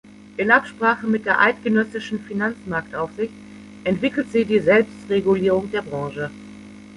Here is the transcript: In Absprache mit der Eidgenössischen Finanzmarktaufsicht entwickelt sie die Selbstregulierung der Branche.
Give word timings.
In 0.37 0.49
Absprache 0.49 1.05
mit 1.05 1.27
der 1.27 1.39
Eidgenössischen 1.39 2.21
Finanzmarktaufsicht 2.21 3.35
entwickelt 3.83 4.31
sie 4.31 4.45
die 4.45 4.57
Selbstregulierung 4.59 5.69
der 5.71 5.83
Branche. 5.83 6.31